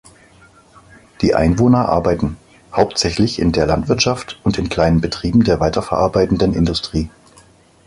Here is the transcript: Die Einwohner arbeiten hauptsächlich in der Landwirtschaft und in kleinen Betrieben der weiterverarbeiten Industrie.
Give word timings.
Die 1.21 1.35
Einwohner 1.35 1.87
arbeiten 1.89 2.35
hauptsächlich 2.73 3.37
in 3.37 3.51
der 3.51 3.67
Landwirtschaft 3.67 4.39
und 4.41 4.57
in 4.57 4.67
kleinen 4.67 4.99
Betrieben 4.99 5.43
der 5.43 5.59
weiterverarbeiten 5.59 6.39
Industrie. 6.39 7.11